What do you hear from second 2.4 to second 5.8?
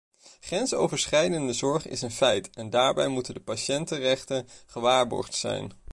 en daarbij moeten de patiëntenrechten gewaarborgd zijn.